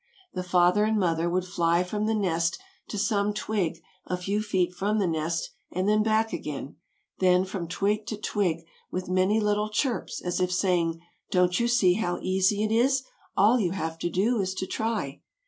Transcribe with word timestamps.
The 0.33 0.41
father 0.41 0.83
and 0.83 0.97
mother 0.97 1.29
would 1.29 1.45
fly 1.45 1.83
from 1.83 2.07
the 2.07 2.15
nest 2.15 2.57
to 2.87 2.97
some 2.97 3.35
twig 3.35 3.83
a 4.07 4.17
few 4.17 4.41
feet 4.41 4.73
from 4.73 4.97
the 4.97 5.05
nest 5.05 5.51
and 5.71 5.87
then 5.87 6.01
back 6.01 6.33
again, 6.33 6.77
then 7.19 7.45
from 7.45 7.67
twig 7.67 8.07
to 8.07 8.17
twig 8.17 8.65
with 8.89 9.09
many 9.09 9.39
little 9.39 9.69
chirps 9.69 10.19
as 10.19 10.39
if 10.39 10.51
saying, 10.51 10.99
"Don't 11.29 11.59
you 11.59 11.67
see 11.67 11.93
how 11.93 12.17
easy 12.19 12.63
it 12.63 12.71
is? 12.71 13.03
All 13.37 13.59
you 13.59 13.73
have 13.73 13.99
to 13.99 14.09
do 14.09 14.39
is 14.39 14.55
to 14.55 14.65
try." 14.65 15.21